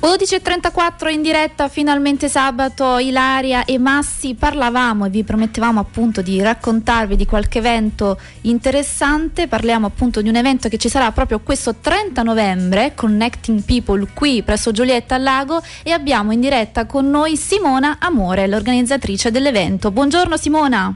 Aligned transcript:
12.34 0.00 1.10
in 1.10 1.22
diretta, 1.22 1.66
finalmente 1.66 2.28
sabato, 2.28 2.98
Ilaria 2.98 3.64
e 3.64 3.78
Massi 3.78 4.34
parlavamo 4.34 5.06
e 5.06 5.10
vi 5.10 5.24
promettevamo 5.24 5.80
appunto 5.80 6.22
di 6.22 6.40
raccontarvi 6.40 7.16
di 7.16 7.26
qualche 7.26 7.58
evento 7.58 8.16
interessante, 8.42 9.48
parliamo 9.48 9.86
appunto 9.86 10.22
di 10.22 10.28
un 10.28 10.36
evento 10.36 10.68
che 10.68 10.78
ci 10.78 10.88
sarà 10.88 11.10
proprio 11.10 11.40
questo 11.40 11.74
30 11.74 12.22
novembre, 12.22 12.92
Connecting 12.94 13.62
People 13.64 14.06
qui 14.14 14.44
presso 14.44 14.70
Giulietta 14.70 15.16
al 15.16 15.24
Lago 15.24 15.60
e 15.82 15.90
abbiamo 15.90 16.30
in 16.30 16.38
diretta 16.40 16.86
con 16.86 17.10
noi 17.10 17.36
Simona 17.36 17.96
Amore, 17.98 18.46
l'organizzatrice 18.46 19.32
dell'evento. 19.32 19.90
Buongiorno 19.90 20.36
Simona. 20.36 20.94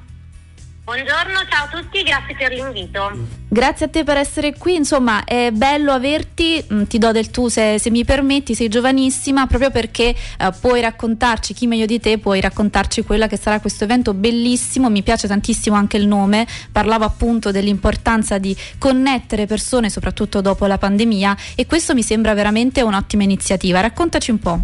Buongiorno, 0.92 1.40
ciao 1.48 1.64
a 1.64 1.68
tutti, 1.68 2.02
grazie 2.02 2.34
per 2.36 2.52
l'invito. 2.52 3.10
Grazie 3.48 3.86
a 3.86 3.88
te 3.88 4.04
per 4.04 4.18
essere 4.18 4.52
qui, 4.58 4.74
insomma 4.74 5.24
è 5.24 5.50
bello 5.50 5.90
averti, 5.90 6.62
mm, 6.70 6.82
ti 6.82 6.98
do 6.98 7.12
del 7.12 7.30
tu 7.30 7.48
se, 7.48 7.78
se 7.78 7.88
mi 7.88 8.04
permetti, 8.04 8.54
sei 8.54 8.68
giovanissima 8.68 9.46
proprio 9.46 9.70
perché 9.70 10.14
eh, 10.14 10.52
puoi 10.60 10.82
raccontarci, 10.82 11.54
chi 11.54 11.66
meglio 11.66 11.86
di 11.86 11.98
te 11.98 12.18
puoi 12.18 12.42
raccontarci 12.42 13.04
quella 13.04 13.26
che 13.26 13.38
sarà 13.38 13.58
questo 13.58 13.84
evento 13.84 14.12
bellissimo, 14.12 14.90
mi 14.90 15.02
piace 15.02 15.26
tantissimo 15.26 15.74
anche 15.74 15.96
il 15.96 16.06
nome, 16.06 16.46
parlavo 16.70 17.06
appunto 17.06 17.50
dell'importanza 17.50 18.36
di 18.36 18.54
connettere 18.76 19.46
persone 19.46 19.88
soprattutto 19.88 20.42
dopo 20.42 20.66
la 20.66 20.76
pandemia 20.76 21.34
e 21.54 21.64
questo 21.64 21.94
mi 21.94 22.02
sembra 22.02 22.34
veramente 22.34 22.82
un'ottima 22.82 23.22
iniziativa, 23.22 23.80
raccontaci 23.80 24.30
un 24.30 24.38
po'. 24.38 24.60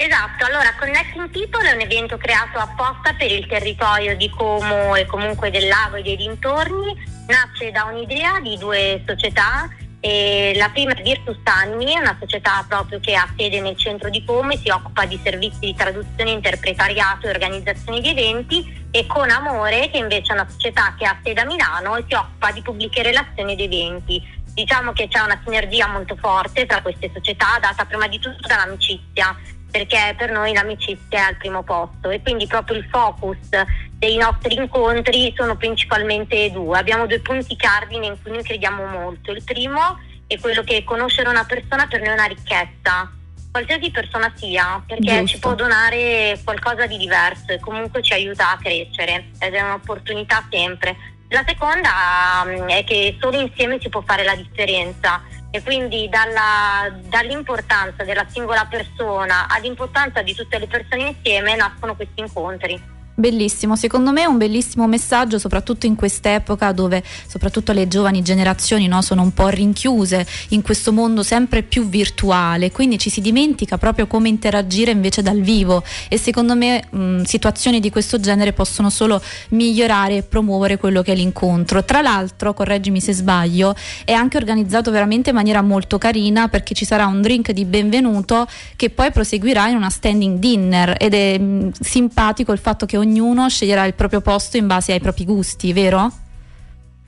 Esatto, 0.00 0.44
allora 0.44 0.72
Connecting 0.78 1.28
People 1.28 1.68
è 1.68 1.74
un 1.74 1.80
evento 1.80 2.16
creato 2.18 2.56
apposta 2.58 3.14
per 3.14 3.32
il 3.32 3.44
territorio 3.48 4.16
di 4.16 4.30
Como 4.30 4.94
e 4.94 5.06
comunque 5.06 5.50
del 5.50 5.66
lago 5.66 5.96
e 5.96 6.02
dei 6.02 6.14
dintorni, 6.14 6.94
nasce 7.26 7.72
da 7.72 7.82
un'idea 7.82 8.38
di 8.38 8.56
due 8.58 9.02
società 9.04 9.68
la 10.00 10.68
prima 10.68 10.94
è 10.94 11.02
Virtus 11.02 11.38
Animi, 11.42 11.98
una 11.98 12.16
società 12.20 12.64
proprio 12.68 13.00
che 13.00 13.16
ha 13.16 13.28
sede 13.36 13.60
nel 13.60 13.76
centro 13.76 14.08
di 14.08 14.24
Como 14.24 14.52
e 14.52 14.58
si 14.58 14.70
occupa 14.70 15.04
di 15.04 15.18
servizi 15.20 15.58
di 15.58 15.74
traduzione, 15.74 16.30
interpretariato 16.30 17.26
e 17.26 17.30
organizzazione 17.30 18.00
di 18.00 18.10
eventi 18.10 18.86
e 18.92 19.04
Con 19.06 19.28
Amore 19.28 19.90
che 19.90 19.98
invece 19.98 20.30
è 20.30 20.34
una 20.34 20.48
società 20.48 20.94
che 20.96 21.06
ha 21.06 21.18
sede 21.24 21.40
a 21.40 21.44
Milano 21.44 21.96
e 21.96 22.04
si 22.06 22.14
occupa 22.14 22.52
di 22.52 22.62
pubbliche 22.62 23.02
relazioni 23.02 23.54
ed 23.54 23.60
eventi. 23.60 24.36
Diciamo 24.54 24.92
che 24.92 25.08
c'è 25.08 25.20
una 25.20 25.40
sinergia 25.44 25.88
molto 25.88 26.14
forte 26.16 26.66
tra 26.66 26.80
queste 26.82 27.10
società 27.12 27.58
data 27.60 27.84
prima 27.84 28.06
di 28.06 28.20
tutto 28.20 28.46
dall'amicizia 28.46 29.36
perché 29.70 30.14
per 30.16 30.30
noi 30.30 30.52
l'amicizia 30.52 31.18
è 31.18 31.28
al 31.28 31.36
primo 31.36 31.62
posto 31.62 32.10
e 32.10 32.22
quindi 32.22 32.46
proprio 32.46 32.78
il 32.78 32.86
focus 32.90 33.48
dei 33.92 34.16
nostri 34.16 34.54
incontri 34.54 35.32
sono 35.36 35.56
principalmente 35.56 36.50
due. 36.50 36.78
Abbiamo 36.78 37.06
due 37.06 37.20
punti 37.20 37.56
cardine 37.56 38.06
in 38.06 38.16
cui 38.22 38.30
noi 38.32 38.42
crediamo 38.42 38.86
molto. 38.86 39.32
Il 39.32 39.42
primo 39.42 39.98
è 40.26 40.38
quello 40.38 40.62
che 40.62 40.84
conoscere 40.84 41.28
una 41.28 41.44
persona 41.44 41.86
per 41.86 42.00
noi 42.00 42.10
è 42.10 42.12
una 42.12 42.24
ricchezza, 42.26 43.10
qualsiasi 43.50 43.90
persona 43.90 44.32
sia, 44.36 44.82
perché 44.86 45.18
Giusto. 45.18 45.26
ci 45.26 45.38
può 45.38 45.54
donare 45.54 46.38
qualcosa 46.44 46.86
di 46.86 46.96
diverso 46.96 47.52
e 47.52 47.58
comunque 47.58 48.02
ci 48.02 48.12
aiuta 48.12 48.52
a 48.52 48.58
crescere 48.58 49.30
ed 49.38 49.54
è 49.54 49.60
un'opportunità 49.60 50.46
sempre. 50.50 50.96
La 51.30 51.44
seconda 51.46 52.44
mm, 52.44 52.68
è 52.68 52.84
che 52.84 53.16
solo 53.20 53.38
insieme 53.40 53.78
si 53.80 53.88
può 53.88 54.02
fare 54.02 54.24
la 54.24 54.34
differenza 54.34 55.22
e 55.50 55.62
quindi 55.62 56.08
dalla, 56.08 56.90
dall'importanza 57.08 58.04
della 58.04 58.26
singola 58.28 58.66
persona 58.66 59.46
all'importanza 59.48 60.22
di 60.22 60.34
tutte 60.34 60.58
le 60.58 60.66
persone 60.66 61.08
insieme 61.08 61.56
nascono 61.56 61.96
questi 61.96 62.20
incontri. 62.20 62.96
Bellissimo, 63.18 63.74
secondo 63.74 64.12
me 64.12 64.22
è 64.22 64.26
un 64.26 64.38
bellissimo 64.38 64.86
messaggio 64.86 65.40
soprattutto 65.40 65.86
in 65.86 65.96
quest'epoca 65.96 66.70
dove 66.70 67.02
soprattutto 67.26 67.72
le 67.72 67.88
giovani 67.88 68.22
generazioni 68.22 68.86
no, 68.86 69.02
sono 69.02 69.22
un 69.22 69.34
po' 69.34 69.48
rinchiuse 69.48 70.24
in 70.50 70.62
questo 70.62 70.92
mondo 70.92 71.24
sempre 71.24 71.64
più 71.64 71.88
virtuale, 71.88 72.70
quindi 72.70 72.96
ci 72.96 73.10
si 73.10 73.20
dimentica 73.20 73.76
proprio 73.76 74.06
come 74.06 74.28
interagire 74.28 74.92
invece 74.92 75.22
dal 75.22 75.40
vivo. 75.40 75.82
E 76.08 76.16
secondo 76.16 76.54
me 76.54 76.84
mh, 76.88 77.22
situazioni 77.22 77.80
di 77.80 77.90
questo 77.90 78.20
genere 78.20 78.52
possono 78.52 78.88
solo 78.88 79.20
migliorare 79.48 80.18
e 80.18 80.22
promuovere 80.22 80.76
quello 80.76 81.02
che 81.02 81.10
è 81.10 81.16
l'incontro. 81.16 81.84
Tra 81.84 82.00
l'altro, 82.02 82.54
correggimi 82.54 83.00
se 83.00 83.14
sbaglio, 83.14 83.74
è 84.04 84.12
anche 84.12 84.36
organizzato 84.36 84.92
veramente 84.92 85.30
in 85.30 85.34
maniera 85.34 85.60
molto 85.60 85.98
carina 85.98 86.46
perché 86.46 86.72
ci 86.72 86.84
sarà 86.84 87.06
un 87.06 87.20
drink 87.20 87.50
di 87.50 87.64
benvenuto 87.64 88.46
che 88.76 88.90
poi 88.90 89.10
proseguirà 89.10 89.70
in 89.70 89.74
una 89.74 89.90
standing 89.90 90.38
dinner. 90.38 90.94
Ed 90.96 91.14
è 91.14 91.36
mh, 91.36 91.72
simpatico 91.80 92.52
il 92.52 92.60
fatto 92.60 92.86
che 92.86 92.96
ogni 92.96 93.06
ognuno 93.08 93.48
sceglierà 93.48 93.86
il 93.86 93.94
proprio 93.94 94.20
posto 94.20 94.58
in 94.58 94.66
base 94.66 94.92
ai 94.92 95.00
propri 95.00 95.24
gusti, 95.24 95.72
vero? 95.72 96.12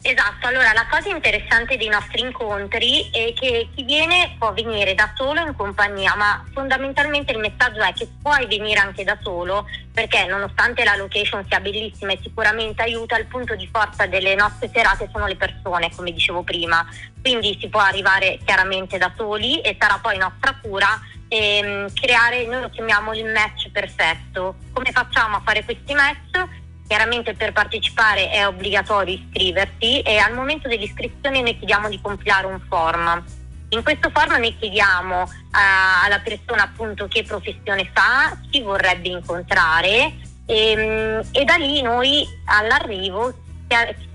Esatto, 0.03 0.47
allora 0.47 0.73
la 0.73 0.87
cosa 0.91 1.11
interessante 1.11 1.77
dei 1.77 1.89
nostri 1.89 2.23
incontri 2.23 3.11
è 3.11 3.35
che 3.35 3.69
chi 3.75 3.85
viene 3.85 4.35
può 4.39 4.51
venire 4.55 4.95
da 4.95 5.13
solo 5.15 5.41
in 5.41 5.55
compagnia, 5.55 6.15
ma 6.17 6.43
fondamentalmente 6.55 7.33
il 7.33 7.39
messaggio 7.39 7.83
è 7.83 7.93
che 7.93 8.09
puoi 8.23 8.47
venire 8.47 8.81
anche 8.81 9.05
da 9.05 9.19
solo 9.21 9.69
perché 9.93 10.25
nonostante 10.25 10.85
la 10.85 10.97
location 10.97 11.45
sia 11.47 11.61
bellissima 11.61 12.13
e 12.13 12.19
sicuramente 12.23 12.81
aiuta, 12.81 13.19
il 13.19 13.27
punto 13.27 13.55
di 13.55 13.69
forza 13.71 14.07
delle 14.07 14.35
nostre 14.35 14.71
serate 14.73 15.11
sono 15.13 15.27
le 15.27 15.37
persone, 15.37 15.91
come 15.95 16.13
dicevo 16.13 16.43
prima, 16.43 16.83
quindi 17.21 17.59
si 17.61 17.69
può 17.69 17.81
arrivare 17.81 18.39
chiaramente 18.43 18.97
da 18.97 19.13
soli 19.15 19.61
e 19.61 19.77
sarà 19.79 19.99
poi 20.01 20.17
nostra 20.17 20.59
cura 20.63 20.99
ehm, 21.29 21.93
creare, 21.93 22.47
noi 22.47 22.63
lo 22.63 22.71
chiamiamo 22.71 23.13
il 23.15 23.27
match 23.27 23.71
perfetto. 23.71 24.57
Come 24.73 24.93
facciamo 24.93 25.37
a 25.37 25.43
fare 25.45 25.63
questi 25.63 25.93
match? 25.93 26.69
Chiaramente 26.91 27.35
per 27.35 27.53
partecipare 27.53 28.31
è 28.31 28.45
obbligatorio 28.45 29.15
iscriversi 29.15 30.01
e 30.01 30.19
al 30.19 30.35
momento 30.35 30.67
dell'iscrizione 30.67 31.41
noi 31.41 31.57
chiediamo 31.57 31.89
di 31.89 32.01
compilare 32.03 32.49
un 32.49 32.61
form. 32.69 33.25
In 33.69 33.85
questo 33.85 34.11
form 34.13 34.41
noi 34.41 34.57
chiediamo 34.59 35.23
uh, 35.23 35.29
alla 36.05 36.19
persona 36.19 36.65
appunto 36.65 37.07
che 37.07 37.23
professione 37.23 37.89
fa, 37.95 38.37
chi 38.51 38.61
vorrebbe 38.61 39.09
incontrare 39.09 40.17
e, 40.45 40.71
ehm, 40.73 41.23
e 41.31 41.45
da 41.45 41.55
lì 41.55 41.81
noi 41.81 42.27
all'arrivo 42.47 43.35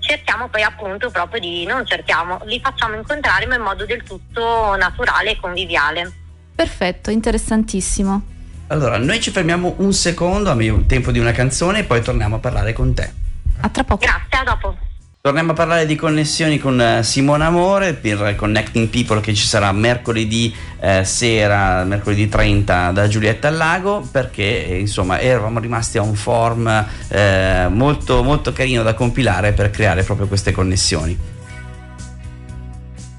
cerchiamo 0.00 0.48
poi 0.48 0.62
appunto 0.62 1.10
proprio 1.10 1.40
di, 1.40 1.64
non 1.64 1.86
cerchiamo, 1.86 2.40
li 2.44 2.60
facciamo 2.60 2.94
incontrare 2.94 3.46
ma 3.46 3.54
in 3.54 3.62
modo 3.62 3.86
del 3.86 4.02
tutto 4.02 4.76
naturale 4.76 5.30
e 5.30 5.40
conviviale. 5.40 6.12
Perfetto, 6.54 7.10
interessantissimo. 7.10 8.34
Allora, 8.68 8.98
noi 8.98 9.20
ci 9.20 9.30
fermiamo 9.30 9.74
un 9.78 9.92
secondo, 9.92 10.50
a 10.50 10.56
tempo 10.86 11.12
di 11.12 11.20
una 11.20 11.32
canzone, 11.32 11.80
e 11.80 11.84
poi 11.84 12.02
torniamo 12.02 12.36
a 12.36 12.38
parlare 12.38 12.72
con 12.72 12.94
te. 12.94 13.12
A 13.60 13.68
tra 13.68 13.84
poco. 13.84 14.04
Grazie, 14.04 14.38
a 14.38 14.42
dopo. 14.42 14.76
Torniamo 15.20 15.52
a 15.52 15.54
parlare 15.54 15.86
di 15.86 15.96
connessioni 15.96 16.58
con 16.58 16.80
eh, 16.80 17.02
Simona 17.02 17.46
Amore 17.46 17.94
per 17.94 18.36
Connecting 18.36 18.88
People 18.88 19.20
che 19.20 19.34
ci 19.34 19.44
sarà 19.44 19.72
mercoledì 19.72 20.54
eh, 20.78 21.04
sera, 21.04 21.82
mercoledì 21.82 22.28
30 22.28 22.92
da 22.92 23.08
Giulietta 23.08 23.48
al 23.48 23.56
Lago 23.56 24.06
perché 24.08 24.68
eh, 24.68 24.78
insomma 24.78 25.18
eravamo 25.18 25.58
rimasti 25.58 25.98
a 25.98 26.02
un 26.02 26.14
form 26.14 26.86
eh, 27.08 27.66
molto, 27.68 28.22
molto 28.22 28.52
carino 28.52 28.84
da 28.84 28.94
compilare 28.94 29.52
per 29.52 29.70
creare 29.70 30.04
proprio 30.04 30.28
queste 30.28 30.52
connessioni. 30.52 31.35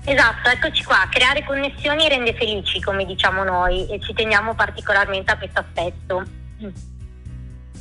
Esatto, 0.09 0.49
eccoci 0.49 0.85
qua, 0.85 1.05
creare 1.09 1.43
connessioni 1.43 2.07
rende 2.07 2.33
felici 2.33 2.79
come 2.79 3.03
diciamo 3.03 3.43
noi 3.43 3.85
e 3.89 3.99
ci 3.99 4.13
teniamo 4.13 4.55
particolarmente 4.55 5.33
a 5.33 5.37
questo 5.37 5.59
aspetto. 5.59 6.23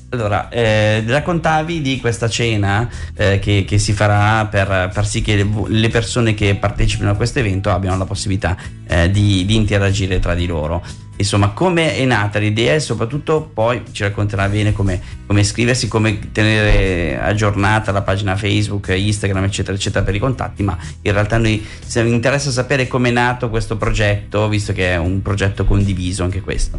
Allora, 0.09 0.48
eh, 0.48 1.04
raccontavi 1.06 1.81
di 1.81 2.00
questa 2.00 2.28
cena 2.28 2.88
eh, 3.14 3.38
che, 3.38 3.64
che, 3.64 3.78
si 3.78 3.92
farà 3.92 4.44
per 4.47 4.91
far 4.92 5.06
sì 5.06 5.22
che 5.22 5.37
le, 5.37 5.48
le, 5.69 5.88
persone 5.88 6.34
che 6.34 6.56
partecipino 6.56 7.10
a 7.10 7.14
questo 7.14 7.38
evento 7.38 7.70
abbiano 7.70 7.97
la 7.97 8.04
possibilità 8.06 8.56
eh, 8.88 9.08
di, 9.08 9.44
di 9.44 9.54
interagire 9.54 10.19
tra 10.19 10.34
di 10.34 10.47
loro 10.47 10.82
insomma 11.16 11.50
come 11.50 11.94
è 11.97 12.04
nata 12.04 12.38
l'idea 12.38 12.75
e 12.75 12.81
soprattutto 12.81 13.43
poi 13.53 13.82
ci 13.93 14.03
racconterà 14.03 14.49
bene 14.49 14.72
come, 14.72 15.00
come 15.27 15.41
iscriversi, 15.41 15.88
come 15.88 16.32
tenere 16.32 17.21
aggiornata 17.21 17.93
la 17.93 18.03
pagina 18.03 18.37
Facebook, 18.37 18.88
Instagram 18.88 19.44
eccetera 19.44 19.76
eccetera 19.76 20.05
per 20.05 20.15
i 20.15 20.19
contatti 20.19 20.62
ma 20.62 20.76
in 21.03 21.12
realtà 21.12 21.38
noi 21.38 21.65
ci 21.87 21.99
interessa 22.00 22.50
sapere 22.50 22.87
come 22.87 23.09
è 23.09 23.12
nato 23.12 23.49
questo 23.50 23.76
progetto 23.76 24.49
visto 24.49 24.72
che 24.72 24.93
è 24.93 24.97
un 24.97 25.22
progetto 25.22 25.65
condiviso 25.65 26.25
anche 26.25 26.41
questo. 26.41 26.79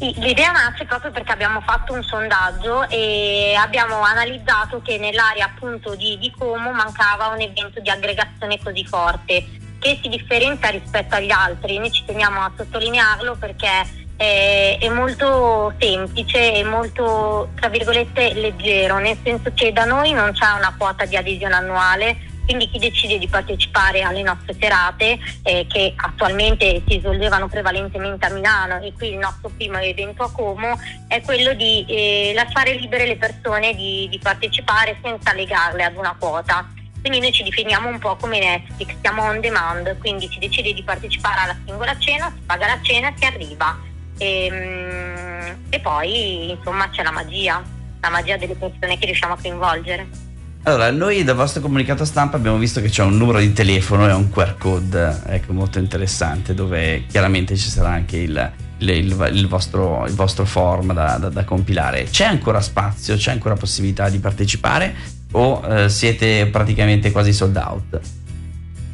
L'idea 0.00 0.52
nasce 0.52 0.84
proprio 0.84 1.10
perché 1.10 1.32
abbiamo 1.32 1.60
fatto 1.60 1.92
un 1.92 2.04
sondaggio 2.04 2.88
e 2.88 3.54
abbiamo 3.58 4.00
analizzato 4.02 4.80
che 4.80 4.96
nell'area 4.96 5.46
appunto 5.46 5.96
di, 5.96 6.16
di 6.18 6.32
Como 6.38 6.72
mancava 6.72 7.26
un 7.26 7.40
evento 7.40 7.80
di 7.80 7.90
aggregazione 7.90 8.60
così 8.62 8.84
forte 8.86 9.44
che 9.78 9.98
si 10.02 10.08
differenzia 10.08 10.70
rispetto 10.70 11.14
agli 11.14 11.30
altri. 11.30 11.78
Noi 11.78 11.90
ci 11.90 12.04
teniamo 12.04 12.40
a 12.40 12.52
sottolinearlo 12.56 13.36
perché 13.36 14.06
è, 14.18 14.88
molto 14.90 15.72
semplice 15.78 16.54
e 16.54 16.64
molto, 16.64 17.50
tra 17.54 17.68
virgolette, 17.68 18.34
leggero, 18.34 18.98
nel 18.98 19.16
senso 19.22 19.52
che 19.54 19.72
da 19.72 19.84
noi 19.84 20.12
non 20.12 20.32
c'è 20.32 20.50
una 20.56 20.74
quota 20.76 21.04
di 21.04 21.16
adesione 21.16 21.54
annuale, 21.54 22.16
quindi 22.44 22.68
chi 22.68 22.78
decide 22.78 23.18
di 23.18 23.28
partecipare 23.28 24.02
alle 24.02 24.22
nostre 24.22 24.56
serate, 24.58 25.18
eh, 25.42 25.66
che 25.68 25.92
attualmente 25.94 26.82
si 26.88 26.98
svolgevano 26.98 27.46
prevalentemente 27.46 28.26
a 28.26 28.30
Milano 28.30 28.80
e 28.80 28.92
qui 28.94 29.10
il 29.10 29.18
nostro 29.18 29.50
primo 29.54 29.78
evento 29.78 30.24
a 30.24 30.32
Como, 30.32 30.76
è 31.06 31.20
quello 31.20 31.52
di 31.52 31.84
eh, 31.86 32.32
lasciare 32.34 32.74
libere 32.74 33.06
le 33.06 33.16
persone 33.16 33.74
di, 33.74 34.08
di 34.10 34.18
partecipare 34.18 34.98
senza 35.02 35.32
legarle 35.32 35.84
ad 35.84 35.96
una 35.96 36.16
quota 36.18 36.66
Quindi 37.00 37.20
noi 37.20 37.32
ci 37.32 37.42
definiamo 37.42 37.88
un 37.88 37.98
po' 37.98 38.16
come 38.16 38.38
Netflix, 38.38 38.94
siamo 39.00 39.22
on 39.22 39.40
demand, 39.40 39.96
quindi 39.98 40.28
si 40.30 40.38
decide 40.38 40.72
di 40.72 40.82
partecipare 40.82 41.40
alla 41.40 41.56
singola 41.64 41.96
cena, 41.98 42.32
si 42.34 42.42
paga 42.44 42.66
la 42.66 42.78
cena, 42.82 43.12
si 43.16 43.24
arriva. 43.24 43.78
E, 44.18 44.46
ehm, 44.46 45.56
e 45.70 45.80
poi 45.80 46.50
insomma 46.50 46.88
c'è 46.90 47.02
la 47.02 47.12
magia, 47.12 47.62
la 48.00 48.10
magia 48.10 48.36
delle 48.36 48.54
persone 48.54 48.98
che 48.98 49.06
riusciamo 49.06 49.34
a 49.34 49.38
coinvolgere. 49.40 50.26
Allora, 50.64 50.90
noi 50.90 51.24
dal 51.24 51.36
vostro 51.36 51.62
comunicato 51.62 52.04
stampa 52.04 52.36
abbiamo 52.36 52.58
visto 52.58 52.80
che 52.80 52.88
c'è 52.88 53.02
un 53.02 53.16
numero 53.16 53.38
di 53.38 53.52
telefono 53.52 54.08
e 54.08 54.12
un 54.12 54.28
QR 54.28 54.56
code, 54.58 55.22
ecco, 55.26 55.52
molto 55.52 55.78
interessante, 55.78 56.52
dove 56.52 57.06
chiaramente 57.08 57.56
ci 57.56 57.70
sarà 57.70 57.90
anche 57.90 58.18
il, 58.18 58.52
il, 58.78 58.88
il, 58.88 59.30
il 59.32 59.46
vostro, 59.46 60.04
vostro, 60.10 60.44
form 60.44 60.92
da, 60.92 61.16
da, 61.16 61.30
da, 61.30 61.44
compilare. 61.44 62.04
C'è 62.10 62.24
ancora 62.24 62.60
spazio, 62.60 63.16
c'è 63.16 63.30
ancora 63.30 63.54
possibilità 63.54 64.10
di 64.10 64.18
partecipare 64.18 64.94
o 65.32 65.62
eh, 65.64 65.88
siete 65.88 66.46
praticamente 66.46 67.10
quasi 67.10 67.32
sold 67.32 67.56
out? 67.56 68.00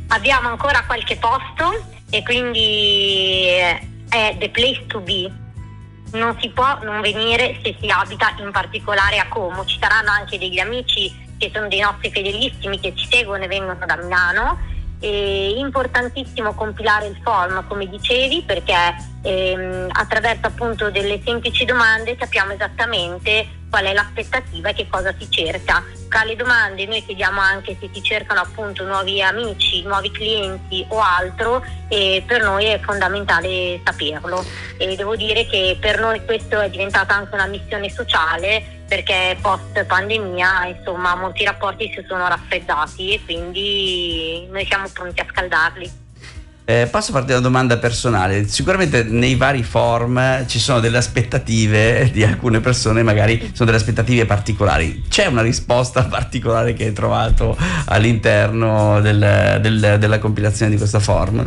Abbiamo 0.08 0.48
ancora 0.48 0.84
qualche 0.86 1.16
posto 1.16 1.84
e 2.10 2.22
quindi 2.22 3.46
è 4.08 4.36
the 4.38 4.50
place 4.50 4.84
to 4.86 5.00
be. 5.00 5.30
Non 6.12 6.36
si 6.40 6.48
può 6.50 6.78
non 6.84 7.00
venire 7.00 7.58
se 7.62 7.76
si 7.80 7.88
abita 7.88 8.34
in 8.38 8.50
particolare 8.52 9.18
a 9.18 9.26
Como. 9.28 9.64
Ci 9.64 9.78
saranno 9.80 10.10
anche 10.10 10.38
degli 10.38 10.60
amici 10.60 11.22
che 11.38 11.50
sono 11.52 11.66
dei 11.66 11.80
nostri 11.80 12.10
fedelissimi 12.10 12.78
che 12.78 12.94
ci 12.94 13.08
seguono 13.10 13.44
e 13.44 13.48
vengono 13.48 13.84
da 13.84 13.96
Milano. 13.96 14.58
È 15.00 15.06
importantissimo 15.06 16.54
compilare 16.54 17.06
il 17.06 17.18
form, 17.22 17.66
come 17.66 17.88
dicevi, 17.88 18.42
perché 18.46 18.94
ehm, 19.22 19.88
attraverso 19.90 20.46
appunto 20.46 20.90
delle 20.90 21.20
semplici 21.24 21.64
domande 21.64 22.16
capiamo 22.16 22.52
esattamente 22.52 23.62
qual 23.68 23.84
è 23.84 23.92
l'aspettativa 23.92 24.68
e 24.68 24.74
che 24.74 24.86
cosa 24.88 25.12
si 25.18 25.28
cerca. 25.28 25.82
Tra 26.14 26.22
le 26.22 26.36
domande 26.36 26.86
noi 26.86 27.04
chiediamo 27.04 27.40
anche 27.40 27.76
se 27.80 27.90
si 27.92 28.00
cercano 28.00 28.38
appunto 28.38 28.84
nuovi 28.84 29.20
amici, 29.20 29.82
nuovi 29.82 30.12
clienti 30.12 30.86
o 30.90 31.00
altro 31.00 31.60
e 31.88 32.22
per 32.24 32.40
noi 32.40 32.66
è 32.66 32.78
fondamentale 32.78 33.80
saperlo 33.84 34.44
e 34.78 34.94
devo 34.94 35.16
dire 35.16 35.44
che 35.44 35.76
per 35.80 35.98
noi 35.98 36.24
questo 36.24 36.60
è 36.60 36.70
diventato 36.70 37.12
anche 37.12 37.34
una 37.34 37.46
missione 37.46 37.90
sociale 37.90 38.84
perché 38.86 39.36
post 39.42 39.84
pandemia 39.86 40.66
insomma 40.66 41.16
molti 41.16 41.42
rapporti 41.42 41.92
si 41.92 42.04
sono 42.06 42.28
raffreddati 42.28 43.14
e 43.14 43.24
quindi 43.24 44.46
noi 44.52 44.64
siamo 44.66 44.88
pronti 44.92 45.18
a 45.18 45.26
scaldarli. 45.28 46.03
Eh, 46.66 46.88
posso 46.90 47.12
farti 47.12 47.32
una 47.32 47.42
domanda 47.42 47.76
personale? 47.76 48.48
Sicuramente 48.48 49.02
nei 49.02 49.34
vari 49.34 49.62
form 49.62 50.46
ci 50.46 50.58
sono 50.58 50.80
delle 50.80 50.96
aspettative 50.96 52.10
di 52.10 52.24
alcune 52.24 52.60
persone, 52.60 53.02
magari 53.02 53.50
sono 53.52 53.66
delle 53.66 53.76
aspettative 53.76 54.24
particolari. 54.24 55.04
C'è 55.06 55.26
una 55.26 55.42
risposta 55.42 56.04
particolare 56.04 56.72
che 56.72 56.86
hai 56.86 56.92
trovato 56.94 57.54
all'interno 57.86 58.98
del, 59.02 59.58
del, 59.60 59.96
della 59.98 60.18
compilazione 60.18 60.70
di 60.70 60.78
questo 60.78 61.00
form? 61.00 61.46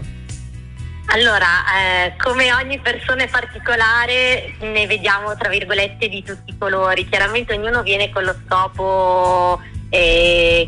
Allora, 1.10 1.48
eh, 1.80 2.14
come 2.22 2.54
ogni 2.54 2.80
persona 2.80 3.26
particolare 3.26 4.54
ne 4.60 4.86
vediamo 4.86 5.36
tra 5.36 5.50
virgolette 5.50 6.10
di 6.10 6.22
tutti 6.22 6.52
i 6.52 6.58
colori. 6.60 7.08
Chiaramente 7.10 7.56
ognuno 7.56 7.82
viene 7.82 8.12
con 8.12 8.24
lo 8.24 8.36
scopo 8.46 9.60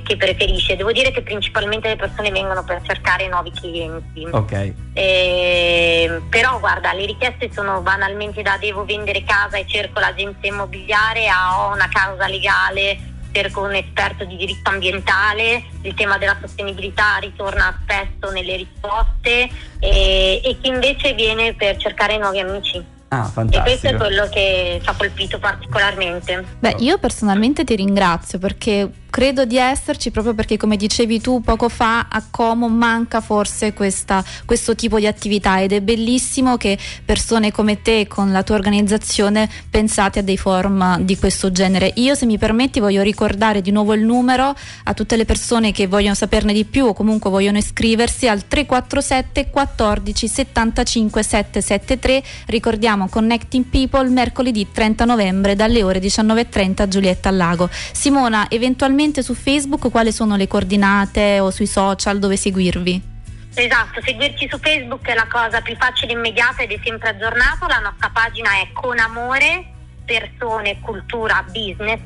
che 0.10 0.18
preferisce. 0.18 0.76
Devo 0.76 0.92
dire 0.92 1.12
che 1.12 1.22
principalmente 1.22 1.88
le 1.88 1.96
persone 1.96 2.32
vengono 2.32 2.64
per 2.64 2.82
cercare 2.82 3.28
nuovi 3.28 3.52
clienti. 3.52 4.28
Ok. 4.32 4.74
Eh, 4.94 6.22
però 6.30 6.60
guarda, 6.60 6.94
le 6.94 7.06
richieste 7.06 7.52
sono 7.54 7.82
banalmente 7.82 8.42
da 8.42 8.58
devo 8.60 8.86
vendere 8.86 9.24
casa 9.24 9.58
e 9.58 9.66
cerco 9.68 10.00
l'agenzia 10.00 10.50
immobiliare 10.50 11.28
a 11.28 11.68
ho 11.68 11.74
una 11.74 11.88
causa 11.92 12.28
legale 12.28 13.18
cerco 13.32 13.62
un 13.62 13.76
esperto 13.76 14.26
di 14.26 14.36
diritto 14.38 14.72
ambientale, 14.72 15.64
il 15.84 15.94
tema 15.94 16.18
della 16.18 16.36
sostenibilità 16.42 17.18
ritorna 17.18 17.78
spesso 17.84 18.34
nelle 18.34 18.56
risposte 18.56 19.48
e, 19.80 20.42
e 20.44 20.58
chi 20.60 20.70
invece 20.70 21.14
viene 21.14 21.54
per 21.54 21.78
cercare 21.78 22.18
nuovi 22.18 22.40
amici. 22.40 22.84
Ah, 23.10 23.24
fantastico. 23.26 23.60
E 23.60 23.62
questo 23.62 23.88
è 23.88 23.96
quello 23.96 24.28
che 24.30 24.80
ci 24.82 24.90
ha 24.90 24.94
colpito 24.96 25.38
particolarmente. 25.40 26.44
Beh, 26.60 26.76
io 26.80 26.98
personalmente 26.98 27.64
ti 27.64 27.76
ringrazio 27.76 28.40
perché 28.40 28.90
credo 29.10 29.46
di 29.46 29.58
esserci 29.58 30.12
proprio 30.12 30.34
perché 30.34 30.58
come 30.58 30.78
dicevi 30.78 31.20
tu 31.20 31.42
poco 31.42 31.68
fa 31.68 32.08
a 32.10 32.24
Como 32.30 32.70
manca 32.70 33.22
forse 33.22 33.74
questa, 33.74 34.24
questo 34.46 34.76
tipo 34.76 35.00
di 35.00 35.08
attività 35.08 35.62
ed 35.62 35.72
è 35.72 35.82
bellissimo 35.82 36.58
che 36.58 36.78
persone 37.04 37.52
come 37.52 37.82
te 37.82 38.08
con 38.08 38.32
la 38.32 38.44
tua 38.44 38.56
organizzazione 38.56 39.50
pensate 39.70 40.20
a 40.20 40.22
dei 40.22 40.38
forum 40.38 41.00
di 41.00 41.18
questo 41.18 41.52
genere. 41.52 41.92
Io 41.96 42.16
se 42.16 42.26
mi 42.26 42.38
permetti 42.38 42.80
voglio 42.80 43.02
ricordare 43.02 43.62
di 43.62 43.72
nuovo 43.72 43.94
il 43.94 44.02
numero 44.02 44.56
a 44.84 44.94
tutte 44.94 45.16
le 45.16 45.26
persone 45.26 45.72
che 45.72 45.88
vogliono 45.88 46.16
saperne 46.16 46.54
di 46.54 46.66
più 46.66 46.86
o 46.86 46.94
comunque 46.94 47.30
vogliono 47.30 47.58
iscriversi 47.58 48.28
al 48.28 48.48
347 48.48 49.50
14 49.50 50.28
75 50.28 51.24
773 51.24 52.24
ricordiamo 52.46 53.08
Connecting 53.10 53.66
People 53.66 54.10
mercoledì 54.10 54.68
30 54.72 55.06
novembre 55.06 55.56
dalle 55.56 55.84
ore 55.84 56.00
19.30 56.00 56.82
a 56.82 56.88
Giulietta 56.88 57.30
al 57.30 57.38
Lago. 57.38 57.70
Simona 57.92 58.50
eventualmente 58.50 58.98
velocemente 59.00 59.24
su 59.24 59.34
Facebook 59.34 59.90
quali 59.90 60.12
sono 60.12 60.36
le 60.36 60.48
coordinate 60.48 61.40
o 61.40 61.50
sui 61.52 61.68
social 61.68 62.20
dove 62.20 62.36
seguirvi? 62.36 63.18
Esatto, 63.54 64.02
seguirci 64.04 64.48
su 64.50 64.58
Facebook 64.60 65.08
è 65.08 65.14
la 65.14 65.28
cosa 65.30 65.62
più 65.62 65.76
facile, 65.78 66.12
immediata 66.14 66.62
ed 66.64 66.72
è 66.72 66.80
sempre 66.84 67.10
aggiornato. 67.10 67.66
La 67.68 67.80
nostra 67.80 68.10
pagina 68.10 68.52
è 68.62 68.72
Con 68.74 69.00
Amore, 69.00 69.66
Persone, 70.06 70.80
Cultura, 70.82 71.44
Business. 71.50 72.00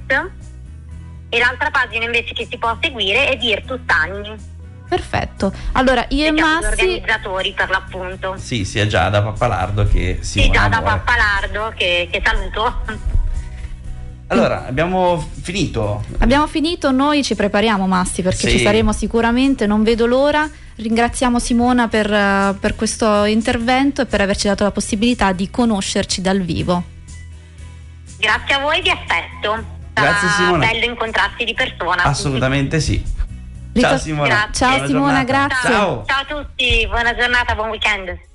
E 1.30 1.40
l'altra 1.40 1.72
pagina 1.72 2.06
invece 2.06 2.34
che 2.34 2.48
si 2.50 2.58
può 2.58 2.78
seguire 2.80 3.28
è 3.30 3.38
Virtus 3.38 3.82
Anni. 3.88 4.52
Perfetto. 4.88 5.52
Allora 5.74 6.06
io 6.10 6.28
e, 6.28 6.32
Massi. 6.32 6.66
organizzatori 6.66 7.54
per 7.54 7.70
l'appunto. 7.70 8.36
Sì, 8.38 8.64
sia 8.64 8.86
già 8.86 9.10
da 9.10 9.24
Pappalardo 9.24 9.88
che 9.88 10.20
Sì, 10.22 10.50
già 10.52 10.68
da 10.68 10.82
Pappalardo 10.82 11.74
che, 11.76 12.08
che 12.12 12.22
saluto. 12.24 13.22
Allora, 14.28 14.66
abbiamo 14.66 15.24
finito. 15.42 16.04
Abbiamo 16.20 16.48
finito, 16.48 16.92
noi 16.92 17.24
ci 17.24 17.36
prepariamo 17.36 17.86
Massi 17.88 18.22
perché 18.22 18.50
sì. 18.50 18.58
ci 18.58 18.64
saremo 18.64 18.92
sicuramente, 18.92 19.68
non 19.68 19.84
vedo 19.84 20.06
l'ora. 20.06 20.50
Ringraziamo 20.76 21.38
Simona 21.38 21.88
per, 21.88 22.10
uh, 22.10 22.58
per, 22.60 22.76
questo 22.76 23.26
intervento 23.26 24.02
e 24.02 24.06
per 24.06 24.22
averci 24.22 24.48
dato 24.48 24.64
la 24.64 24.72
possibilità 24.72 25.32
di 25.34 25.52
conoscerci 25.52 26.22
dal 26.22 26.42
vivo. 26.42 26.84
Grazie 28.18 28.56
a 28.56 28.60
voi, 28.60 28.82
vi 28.82 28.90
aspetto. 28.90 29.82
Grazie 29.94 30.30
Simona. 30.30 30.66
bello 30.66 30.86
incontrarsi 30.86 31.44
di 31.44 31.54
persona. 31.54 32.04
Assolutamente 32.04 32.80
sì. 32.80 33.04
Ciao 33.80 33.98
Simona. 33.98 34.50
Ciao 34.52 34.88
Simona, 34.88 35.24
grazie. 35.24 35.70
Ciao. 35.70 36.04
Ciao 36.06 36.22
a 36.22 36.26
tutti, 36.26 36.88
buona 36.88 37.16
giornata, 37.16 37.54
buon 37.54 37.70
weekend. 37.70 38.32